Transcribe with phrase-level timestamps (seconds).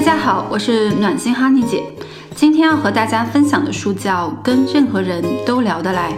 [0.00, 1.84] 大家好，我是暖心哈尼姐。
[2.34, 6.10] 今天要和大家分享的书叫《跟任何人都聊得来》。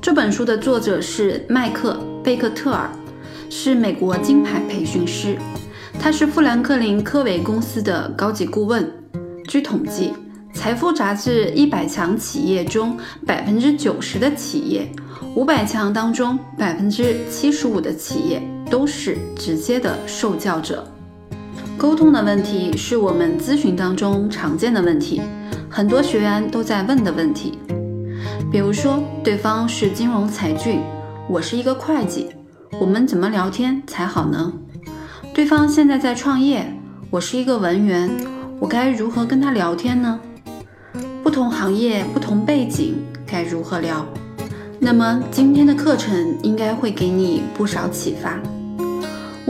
[0.00, 2.90] 这本书的作者是麦克贝克特尔，
[3.50, 5.36] 是美国金牌培训师，
[6.00, 8.90] 他是富兰克林科维公司的高级顾问。
[9.46, 10.14] 据统计，
[10.54, 12.96] 财富杂志一百强企业中，
[13.26, 14.90] 百分之九十的企业，
[15.34, 20.90] 五百强当中百分之七十五的企业都是直接的受教者。
[21.80, 25.22] 沟通的问题是我们咨询当中常见的问题，
[25.70, 27.58] 很多学员都在问的问题。
[28.52, 30.82] 比如说，对方是金融才俊，
[31.26, 32.28] 我是一个会计，
[32.78, 34.52] 我们怎么聊天才好呢？
[35.32, 36.70] 对方现在在创业，
[37.08, 38.10] 我是一个文员，
[38.58, 40.20] 我该如何跟他聊天呢？
[41.22, 44.04] 不同行业、不同背景，该如何聊？
[44.78, 48.38] 那么今天的课程应该会给你不少启发。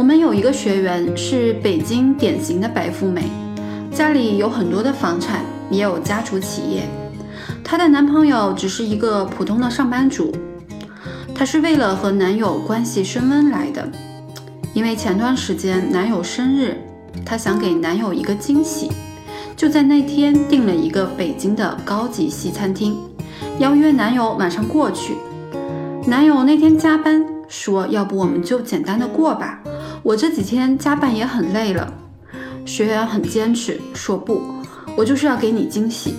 [0.00, 3.24] 我们有一个学员是北京典型的白富美，
[3.92, 6.88] 家里有很多的房产，也有家族企业。
[7.62, 10.34] 她的男朋友只是一个普通的上班族。
[11.34, 13.86] 她是为了和男友关系升温来的，
[14.72, 16.78] 因为前段时间男友生日，
[17.22, 18.90] 她想给男友一个惊喜，
[19.54, 22.96] 就在那天订了一个北京的高级西餐厅，
[23.58, 25.12] 邀约男友晚上过去。
[26.06, 29.60] 男友那天加班，说要不我们就简单的过吧。
[30.02, 31.92] 我这几天加班也很累了，
[32.64, 34.42] 学员很坚持说不，
[34.96, 36.14] 我就是要给你惊喜。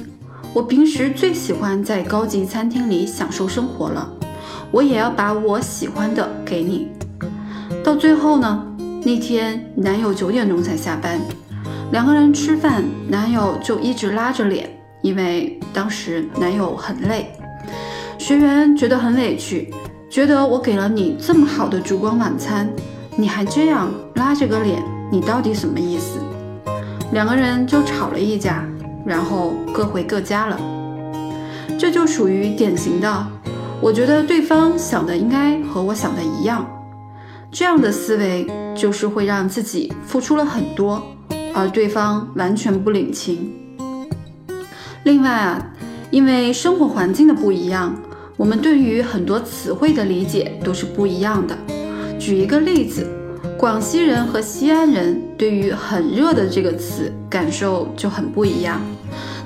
[0.53, 4.07] 我平时最喜欢在高级餐厅里享受生活了，
[4.69, 6.89] 我也要把我喜欢的给你。
[7.83, 8.65] 到最后呢，
[9.03, 11.19] 那天男友九点钟才下班，
[11.91, 14.69] 两个人吃饭，男友就一直拉着脸，
[15.01, 17.33] 因为当时男友很累。
[18.19, 19.73] 学员觉得很委屈，
[20.09, 22.69] 觉得我给了你这么好的烛光晚餐。
[23.17, 24.81] 你还这样拉着个脸，
[25.11, 26.19] 你到底什么意思？
[27.11, 28.65] 两个人就吵了一架，
[29.05, 30.59] 然后各回各家了。
[31.77, 33.27] 这就属于典型的，
[33.81, 36.65] 我觉得对方想的应该和我想的一样。
[37.51, 41.03] 这样的思维就是会让自己付出了很多，
[41.53, 43.51] 而对方完全不领情。
[45.03, 45.67] 另外啊，
[46.11, 47.93] 因为生活环境的不一样，
[48.37, 51.57] 我们对于很多词汇的理解都是不一样的。
[52.21, 53.07] 举一个例子，
[53.57, 58.79] 广西人和西安人对于“很热”的这个词感受就很不一样。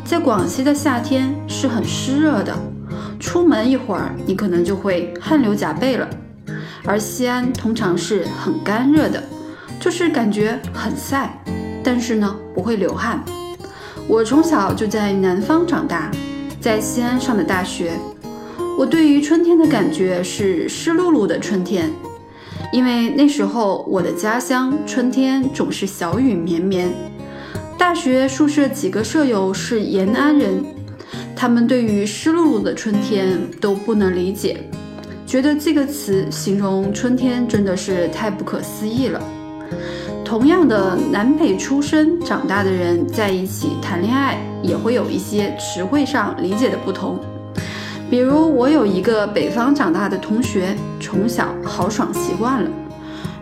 [0.03, 2.53] 在广西的夏天是很湿热的，
[3.17, 6.05] 出门一会儿你可能就会汗流浃背了；
[6.83, 9.23] 而西安通常是很干热的，
[9.79, 11.41] 就是感觉很晒，
[11.81, 13.23] 但是呢不会流汗。
[14.05, 16.11] 我从小就在南方长大，
[16.59, 17.93] 在西安上的大学，
[18.77, 21.89] 我对于春天的感觉是湿漉漉的春天。
[22.71, 26.91] 因为那时候我的家乡春天总是小雨绵绵。
[27.77, 30.63] 大学宿舍几个舍友是延安人，
[31.35, 34.59] 他们对于湿漉漉的春天都不能理解，
[35.25, 39.21] 觉得这个词形容春天真的是太不可思议了。
[40.23, 47.19] 同样的，南北出生长大的人在一起谈恋爱，也会有一些词汇上理解的不同。
[48.09, 52.69] 比如我有一个北方长大的同学，从小豪爽习惯了，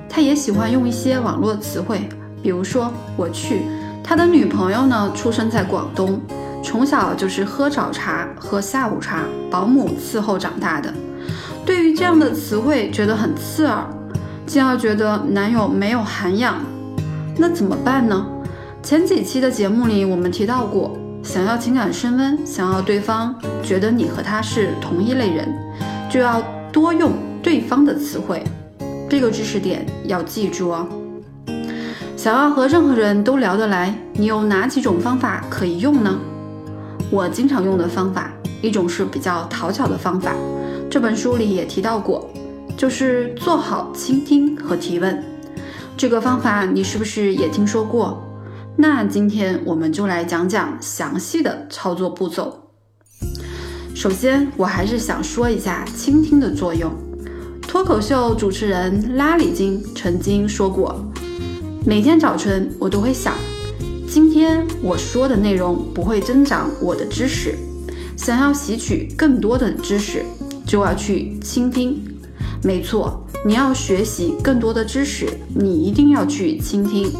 [0.07, 2.07] 他也喜欢用一些网络词汇，
[2.41, 3.61] 比如说我去。
[4.01, 6.19] 他的女朋友呢，出生在广东，
[6.63, 10.93] 从小就是喝早茶、喝下午茶，保姆伺候长大的。
[11.65, 13.85] 对于这样的词汇，觉得很刺耳，
[14.45, 16.55] 进而觉得男友没有涵养，
[17.37, 18.25] 那怎么办呢？
[18.81, 20.97] 前几期的节目里，我们提到过。
[21.23, 25.47] 想要情感升温，想要对方觉得你和他是同一类人，
[26.09, 28.43] 就要多用对方的词汇。
[29.09, 30.87] 这个知识点要记住哦。
[32.17, 36.19] 想要和任何人都聊得来，你有哪几种方法可以用呢？
[37.09, 38.31] 我经常用的方法，
[38.61, 40.35] 一种是比较讨巧的方法，
[40.89, 42.29] 这本书里也提到过，
[42.75, 45.23] 就是做好倾听和提问。
[45.95, 48.21] 这个方法你是不是也听说过？
[48.75, 52.71] 那今天我们就来讲讲详细的操作步骤。
[53.93, 56.91] 首先，我还是想说一下倾听的作用。
[57.61, 61.05] 脱口秀主持人拉里金曾经说过
[61.85, 63.35] ：“每天早晨我都会想，
[64.07, 67.55] 今天我说的内容不会增长我的知识，
[68.17, 70.23] 想要吸取更多的知识，
[70.65, 72.03] 就要去倾听。
[72.63, 77.11] 没错。”你要学习更多的知识，你一定要去倾听，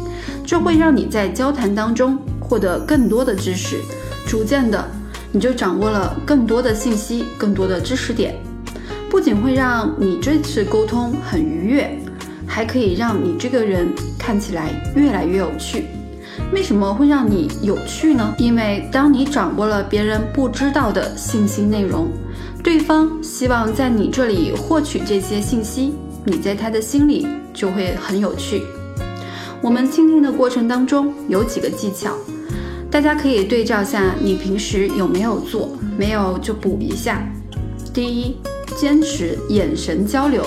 [0.42, 3.76] 这会让你在交谈当中获得更多的知识，
[4.26, 4.88] 逐渐的
[5.32, 8.34] 你就掌握了更多的信息，更多的知识点，
[9.10, 11.94] 不仅会让你这次沟通很愉悦，
[12.46, 15.84] 还可以让你这个人看起来越来越有趣。
[16.54, 18.34] 为什么会让你有趣呢？
[18.38, 22.08] 因为当你掌握了别人不知道的信息内容，
[22.64, 25.92] 对方希望在你这里获取这些信息，
[26.24, 28.62] 你在他的心里就会很有趣。
[29.60, 32.14] 我们倾听的过程当中有几个技巧，
[32.90, 35.76] 大家可以对照下，你平时有没有做？
[35.98, 37.22] 没有就补一下。
[37.92, 38.38] 第一，
[38.74, 40.42] 坚持眼神交流。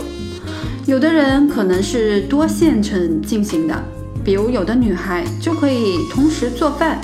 [0.87, 3.75] 有的人可能是多线程进行的，
[4.23, 6.99] 比如有的女孩就可以同时做饭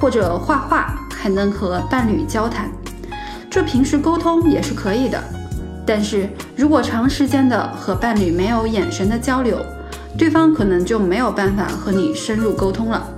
[0.00, 2.72] 或者画画，还能和伴侣交谈，
[3.50, 5.22] 这平时沟通也是可以的。
[5.86, 9.58] 但是如果长时间的和伴侣没有眼神的交流，
[10.18, 13.08] 对方可能就没有办法和你深入沟通了。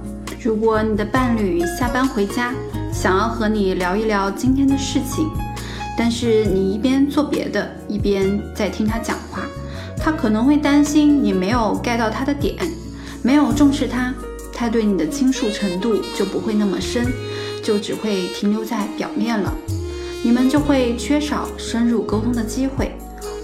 [0.41, 2.53] 如果你的伴侣下班回家，
[2.93, 5.29] 想要和你聊一聊今天的事情，
[5.99, 9.43] 但是你一边做别的，一边在听他讲话。
[10.03, 12.57] 他可能会担心你没有 get 到他的点，
[13.23, 14.15] 没有重视他，
[14.53, 17.07] 他对你的倾诉程度就不会那么深，
[17.63, 19.53] 就只会停留在表面了，
[20.31, 22.93] 你们就会缺少深入沟通的机会，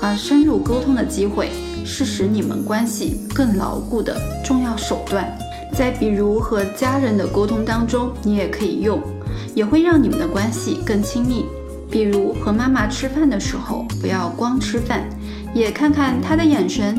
[0.00, 1.50] 而深入沟通的机会
[1.84, 5.36] 是使你们关系更牢固的重要手段。
[5.72, 9.02] 在比如和家人的沟通当中，你也可以用，
[9.52, 11.46] 也会让你们的关系更亲密。
[11.90, 15.02] 比如和妈妈吃饭的时候，不要光吃饭。
[15.52, 16.96] 也看看她的眼神，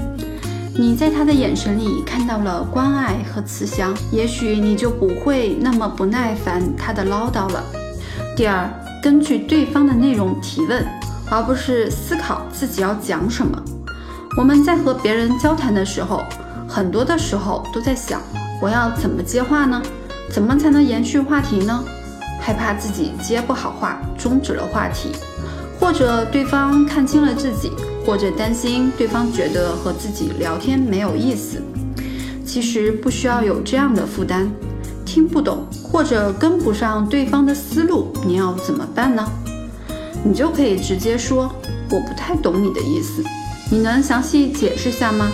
[0.77, 7.63] 你在她的眼神里看到了关爱和慈祥，也许你就不会那么不耐烦她的唠叨了。
[8.35, 8.69] 第二，
[9.01, 10.85] 根据对方的内容提问，
[11.29, 13.61] 而不是思考自己要讲什么。
[14.37, 16.23] 我们在和别人交谈的时候，
[16.67, 18.21] 很多的时候都在想，
[18.61, 19.81] 我要怎么接话呢？
[20.29, 21.83] 怎么才能延续话题呢？
[22.41, 25.11] 害怕自己接不好话，终止了话题，
[25.79, 27.71] 或者对方看清了自己。
[28.05, 31.61] 或者担心对方觉得和自己聊天没有意思，
[32.45, 34.49] 其实不需要有这样的负担。
[35.07, 39.25] 听不懂或者跟不上对方的思路，你要怎么办呢？
[40.25, 41.49] 你就可以直接说
[41.89, 43.23] 我不太懂你的意思，
[43.71, 45.31] 你能详细解释下吗？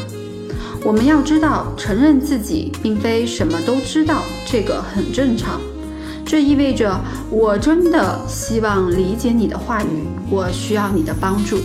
[0.85, 5.59] 我们要知道，承认自己并非什么都知道，这个很正常。
[6.23, 6.95] 这意味着
[7.31, 11.57] 我真的希望理解你的话语，我需要你的帮助。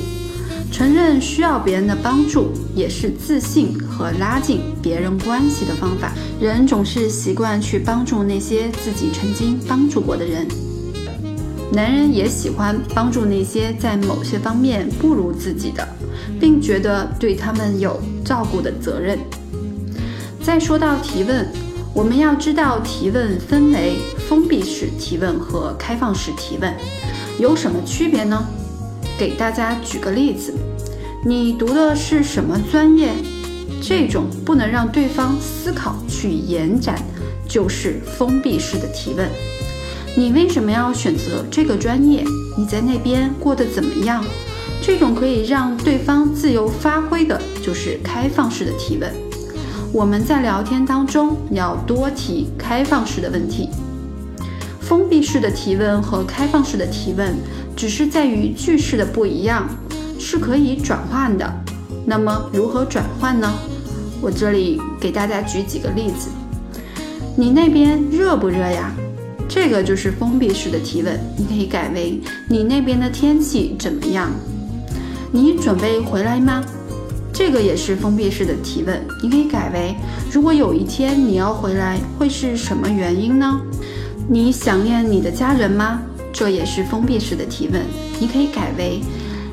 [0.78, 6.12] 承认需要别人的帮助，也是自信和拉近别人关系的方法。
[6.40, 10.46] 人总是习惯去帮助那些自己曾经帮助过的人，
[11.72, 15.84] 男人也喜欢帮助那些在某些方面不如自己的，
[16.38, 19.18] 并觉得对他们有照顾的责任。
[20.40, 21.44] 再说到提问，
[21.92, 23.96] 我们要知道提问分为
[24.28, 26.72] 封闭式提问和开放式提问，
[27.40, 28.46] 有什么区别呢？
[29.18, 30.54] 给大家举个例子，
[31.24, 33.10] 你读的是什么专业？
[33.82, 36.96] 这种不能让对方思考去延展，
[37.48, 39.28] 就是封闭式的提问。
[40.16, 42.24] 你为什么要选择这个专业？
[42.56, 44.24] 你在那边过得怎么样？
[44.80, 49.12] 这种可以让对方自由发挥的，就是开放式的提问。
[49.92, 53.68] 我们在聊天当中要多提开放式的问题。
[54.80, 57.34] 封闭式的提问和开放式的提问。
[57.76, 59.68] 只是在于句式的不一样，
[60.18, 61.50] 是可以转换的。
[62.04, 63.52] 那么如何转换呢？
[64.20, 66.28] 我这里给大家举几个例子。
[67.36, 68.92] 你那边热不热呀？
[69.48, 74.30] 这个就是封闭式的提问，你可以改为你那边的天气怎么样？
[75.30, 76.62] 你准备回来吗？
[77.32, 79.94] 这个也是封闭式的提问，你可以改为
[80.32, 83.60] 如果有一天你要回来，会是什么原因呢？
[84.28, 86.02] 你想念你的家人吗？
[86.32, 87.80] 这也是封闭式的提问，
[88.18, 89.00] 你可以改为：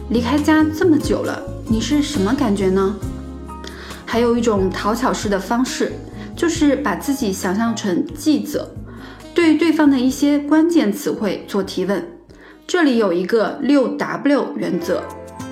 [0.09, 2.95] 离开家这么久了，你是什么感觉呢？
[4.05, 5.93] 还有一种讨巧式的方式，
[6.35, 8.71] 就是把自己想象成记者，
[9.33, 12.07] 对对方的一些关键词汇做提问。
[12.67, 15.03] 这里有一个六 W 原则，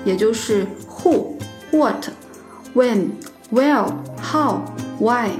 [0.04, 1.32] 也就是 Who、
[1.72, 2.08] What、
[2.74, 3.08] When、
[3.52, 3.92] Where、
[4.22, 4.60] How、
[5.00, 5.30] Why。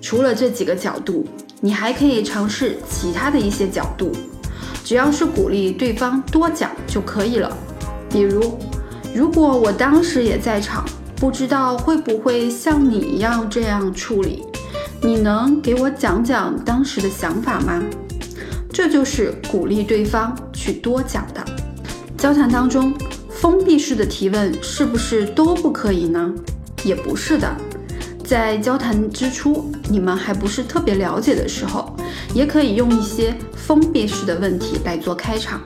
[0.00, 1.26] 除了这几个角度，
[1.60, 4.12] 你还可以尝试其他的一些角度。
[4.84, 7.54] 只要是鼓励对方多讲就可以了。
[8.10, 8.58] 比如，
[9.14, 10.84] 如果我当时也在场，
[11.16, 14.44] 不知道会不会像你一样这样处理。
[15.02, 17.82] 你能给我讲讲当时的想法吗？
[18.72, 21.44] 这就是鼓励对方去多讲的。
[22.16, 22.94] 交谈当中，
[23.28, 26.32] 封闭式的提问是不是都不可以呢？
[26.84, 27.54] 也不是的。
[28.24, 31.96] 在交谈之初，你们还不是特别了解的时候，
[32.34, 33.34] 也可以用一些。
[33.68, 35.60] 封闭式的问题来做开场，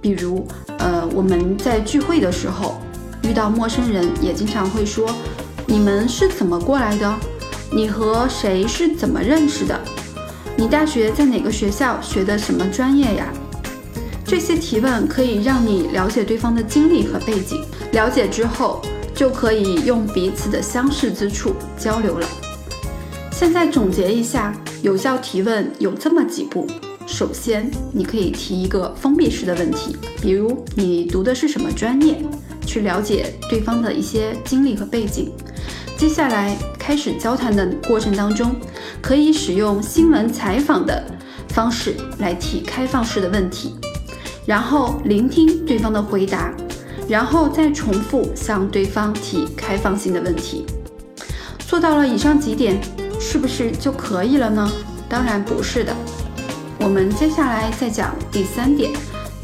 [0.00, 0.48] 比如，
[0.88, 2.80] 呃，我们在聚会的时候
[3.22, 5.14] 遇到陌生人，也经常会说
[5.68, 7.14] ：“你们是怎么过来的？
[7.70, 9.78] 你和谁是怎么认识的？
[10.56, 13.30] 你大学在哪个学校学的什么专业呀？
[14.24, 17.62] 这些提问可以让你了解对方的经历和背景。
[17.92, 18.80] 了解之后，
[19.14, 22.26] 就可以用彼此的相似之处交流了。
[23.30, 26.66] 现在总结一下，有效提问有这么几步：
[27.18, 32.22] 首先，你可以提一个封闭式的问题，比如你读的是什么专业，
[32.64, 35.32] 去了解对方的一些经历和背景。
[35.96, 38.54] 接下来开始交谈的过程当中，
[39.02, 41.04] 可以使用新闻采访的
[41.48, 43.74] 方式来提开放式的问题，
[44.46, 46.54] 然后聆听对方的回答，
[47.08, 50.64] 然后再重复向对方提开放性的问题。
[51.66, 52.80] 做到了以上几点，
[53.18, 54.70] 是不是就可以了呢？
[55.08, 55.92] 当然不是的。
[56.88, 58.90] 我们接下来再讲第三点，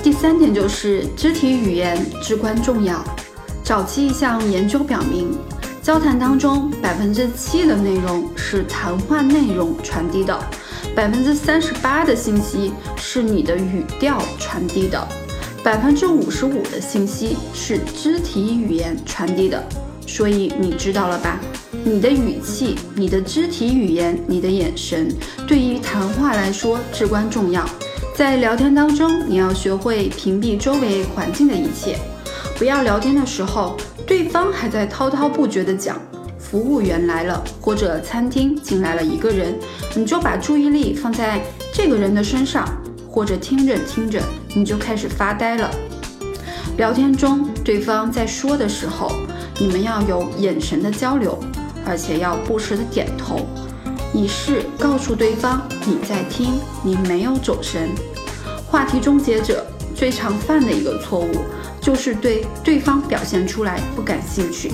[0.02, 3.04] 第三点就是肢体语言至关重要。
[3.62, 5.30] 早期一项研究表明。
[5.82, 10.42] 交谈当中，百分之七的内容是谈话内容传递的，
[10.96, 15.06] 百分之三十八的信息是你的语调传递的，
[15.62, 19.62] 百分之五十五的信息是肢体语言传递的。
[20.06, 21.40] 所以你知道了吧？
[21.84, 25.08] 你的语气、你的肢体语言、你的眼神，
[25.46, 27.64] 对于谈话来说至关重要。
[28.14, 31.98] 在聊天当中，你要学会屏蔽周围环境的一切，
[32.56, 33.76] 不要聊天的时候。
[34.06, 35.98] 对方还在滔滔不绝地讲，
[36.38, 39.58] 服务员来了，或者餐厅进来了一个人，
[39.96, 41.42] 你就把注意力放在
[41.72, 42.68] 这个人的身上，
[43.08, 44.22] 或者听着听着
[44.54, 45.70] 你就开始发呆了。
[46.76, 49.10] 聊天中，对方在说的时候，
[49.58, 51.38] 你们要有眼神的交流，
[51.86, 53.40] 而且要不时的点头，
[54.12, 57.90] 以示告诉对方你在听，你没有走神。
[58.66, 61.30] 话题终结者最常犯的一个错误。
[61.80, 64.72] 就是对对方表现出来不感兴趣，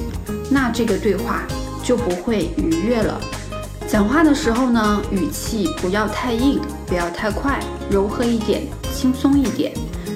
[0.48, 1.42] 那这个对话
[1.82, 3.20] 就不会愉悦了。
[3.88, 7.58] 讲话的时候呢，语气不要太硬，不要太快，
[7.90, 8.62] 柔和一点，
[8.94, 9.72] 轻松一点，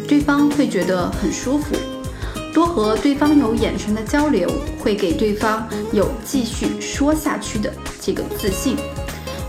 [0.06, 1.74] 对方会觉得很舒服。
[2.54, 7.70] 多和对方有眼神的交流，会给对方有继续说下去的
[8.00, 8.76] 这个自信。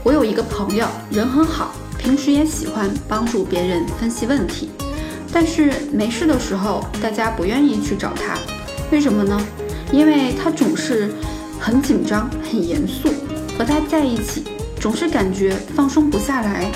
[0.04, 4.72] 我有一个朋友，人很好，平时也喜欢帮助别人分析问题。
[5.32, 8.40] 但是没事的时候，大家不愿意去找他，
[8.92, 9.40] 为什么呢？
[9.92, 11.14] 因为他总是
[11.60, 13.10] 很紧张、很严肃，
[13.56, 14.46] 和他在一起
[14.80, 16.72] 总是感觉放松不下来。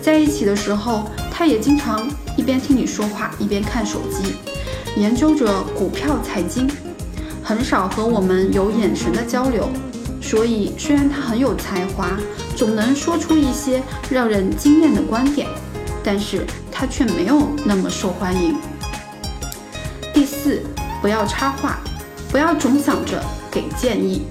[0.00, 4.34] 在一起的时候，他也经常一边听你说话，一边看手机，
[4.96, 6.68] 研究着股票财经，
[7.42, 9.68] 很少和我们有眼神的交流。
[10.20, 12.18] 所以，虽然他很有才华，
[12.56, 15.46] 总能说出一些让人惊艳的观点，
[16.02, 16.44] 但是。
[16.78, 18.54] 他却没有那么受欢迎。
[20.12, 20.60] 第四，
[21.00, 21.78] 不要插话，
[22.30, 23.18] 不要总想着
[23.50, 24.26] 给建议，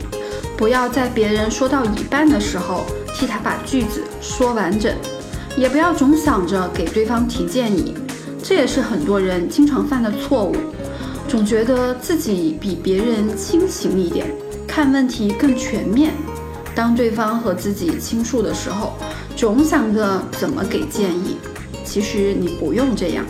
[0.55, 4.95] 不要在别人说到一半的时候替他把句子说完整，
[5.57, 7.95] 也不要总想着给对方提建议，
[8.48, 10.56] 这也是很多人经常犯的错误。
[11.28, 14.28] 总觉得自己比别人清醒一点，
[14.68, 16.14] 看问题更全面。
[16.75, 18.94] 当对方和自己倾诉的时候，
[19.36, 21.38] 总想着怎么给建议。
[21.84, 23.25] 其实你不用这样，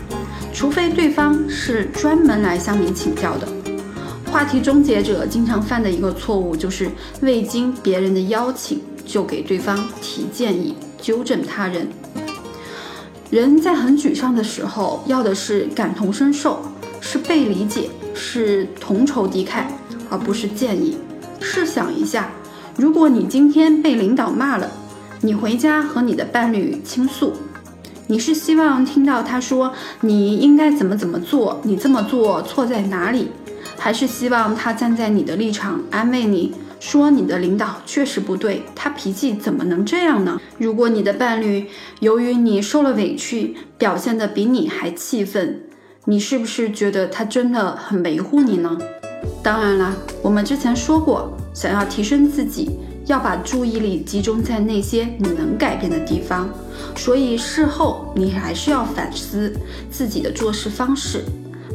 [0.52, 3.48] 除非对方是专门来向你请教的。
[4.30, 6.90] 话题终结者经常犯的一个错误就是
[7.22, 11.88] 未经别人的邀请就给对方提建议、纠正他人。
[13.28, 16.62] 人在很沮丧的时候，要的是感同身受，
[17.00, 19.64] 是被理解，是同仇敌忾，
[20.08, 20.96] 而不是建议。
[21.40, 22.30] 试想一下，
[22.76, 24.70] 如果你今天被领导骂了，
[25.22, 27.32] 你回家和你的伴侣倾诉。
[28.06, 33.32] 你是希望听到他说你应该怎么怎么做，你这么做错在哪里，
[33.76, 36.54] 还是希望他站在你的立场安慰你
[36.86, 40.40] 说你的领导确实不对，他脾气怎么能这样呢？
[40.56, 41.66] 如果你的伴侣
[41.98, 45.62] 由于你受了委屈，表现得比你还气愤，
[46.04, 48.78] 你是不是觉得他真的很维护你呢？
[49.42, 52.78] 当然啦，我们之前说过，想要提升自己。
[53.06, 56.48] 要把注意力集中在那些你能改变的地方，
[56.96, 59.52] 所以事后你还是要反思
[59.90, 61.24] 自己的做事方式。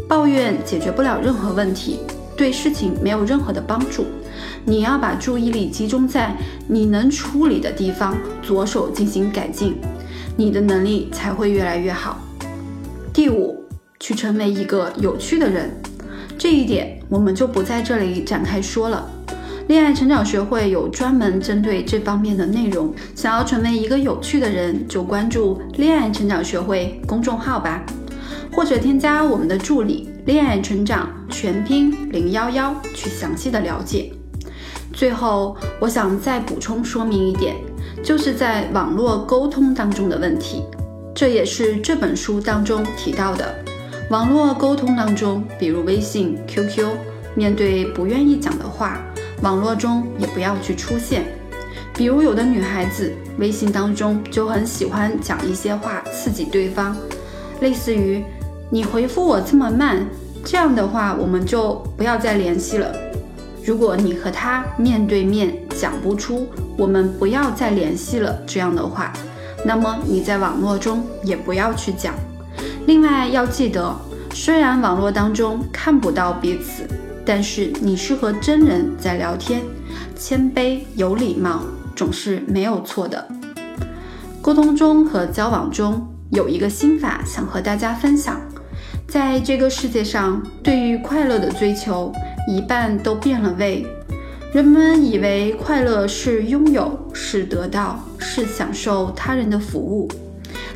[0.07, 1.99] 抱怨解决不了任何问题，
[2.37, 4.05] 对事情没有任何的帮助。
[4.65, 6.35] 你要把注意力集中在
[6.67, 9.75] 你能处理的地方，着手进行改进，
[10.37, 12.19] 你的能力才会越来越好。
[13.13, 13.63] 第五，
[13.99, 15.69] 去成为一个有趣的人，
[16.37, 19.09] 这一点我们就不在这里展开说了。
[19.67, 27.83] 恋爱成长学会有专门针对这方面的内容，想要成为一个有趣的人，就关注恋爱成长学会公众号吧，
[28.51, 34.11] 或者添加我们的助理“恋爱成长全拼零幺幺”去详细的了解。
[34.93, 37.55] 最后，我想再补充说明一点，
[38.03, 40.63] 就是在网络沟通当中的问题，
[41.15, 43.55] 这也是这本书当中提到的。
[44.09, 46.87] 网络沟通当中，比如微信、QQ，
[47.33, 49.01] 面对不愿意讲的话，
[49.41, 51.23] 网络中也不要去出现。
[51.93, 56.95] 比如有的女孩子微信当中就很喜欢讲一些话刺激对方，
[57.61, 58.23] 类似于
[58.69, 60.05] “你回复我这么慢”，
[60.43, 62.93] 这样的话我们就不要再联系了。
[63.63, 69.13] 如果你和他面对面讲不出“我们不要再联系了”这样的话，
[69.63, 72.15] 那么你在网络中也不要去讲。
[72.87, 73.95] 另外要记得，
[74.33, 76.87] 虽然网络当中看不到彼此，
[77.23, 79.61] 但是你是和真人在聊天，
[80.15, 81.61] 谦卑有礼貌
[81.95, 83.27] 总是没有错的。
[84.41, 88.41] 沟通中和交往中有一个心法想和大家分享，
[89.07, 92.11] 在这个世界上，对于快乐的追求
[92.47, 93.85] 一半都变了味。
[94.53, 100.09] 人们以为快乐是拥有，是得到，是享受他人的服务，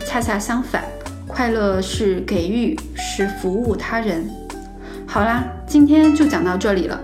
[0.06, 0.84] 恰恰相反。
[1.28, 4.30] 快乐是给予，是服务他人。
[5.06, 6.98] 好啦，今天就讲到这里了。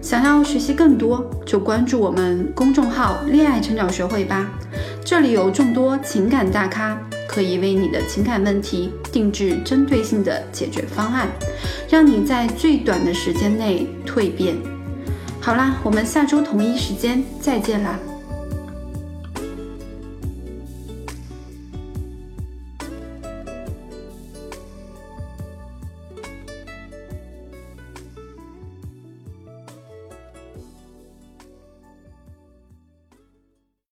[0.00, 4.50] 想要学习更多，就关注我们公众号“恋爱成长学会”吧。
[5.04, 6.98] 这里有众多情感大咖，
[7.36, 11.28] 可以为你的情感问题定制针对性的解决方案，
[11.86, 14.56] 让你在最短的时间内蜕变。
[15.38, 17.98] 好啦，我们下周同一时间再见啦！